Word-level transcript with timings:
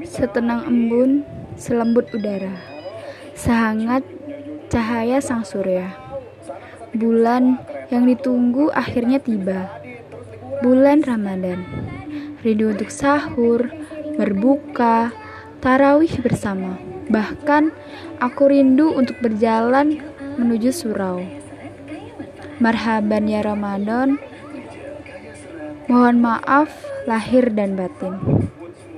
Setenang 0.00 0.64
embun, 0.64 1.28
selembut 1.60 2.08
udara, 2.16 2.56
sehangat 3.36 4.00
cahaya 4.72 5.20
sang 5.20 5.44
surya. 5.44 5.92
Bulan 6.96 7.60
yang 7.92 8.08
ditunggu 8.08 8.72
akhirnya 8.72 9.20
tiba. 9.20 9.68
Bulan 10.64 11.04
Ramadan. 11.04 11.64
Rindu 12.40 12.72
untuk 12.72 12.88
sahur, 12.88 13.68
berbuka, 14.16 15.12
tarawih 15.60 16.10
bersama. 16.24 16.80
Bahkan 17.12 17.74
aku 18.22 18.48
rindu 18.48 18.96
untuk 18.96 19.20
berjalan 19.20 20.00
menuju 20.40 20.72
surau. 20.72 21.20
Marhaban 22.60 23.28
ya 23.28 23.44
Ramadan. 23.44 24.20
Mohon 25.90 26.16
maaf 26.22 26.70
lahir 27.08 27.50
dan 27.50 27.74
batin. 27.74 28.14